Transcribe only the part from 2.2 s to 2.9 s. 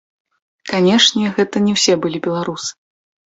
беларусы.